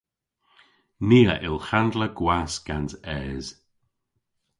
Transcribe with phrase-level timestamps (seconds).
[1.07, 3.45] Ni a yll handla gwask gans es.